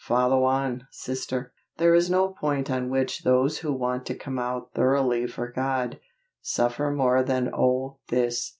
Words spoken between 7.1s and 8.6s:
than oh this.